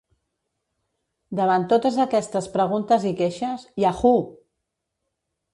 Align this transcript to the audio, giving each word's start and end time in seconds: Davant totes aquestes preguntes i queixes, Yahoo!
Davant 1.41 1.67
totes 1.75 1.99
aquestes 2.07 2.49
preguntes 2.57 3.07
i 3.13 3.15
queixes, 3.23 3.69
Yahoo! 3.85 4.27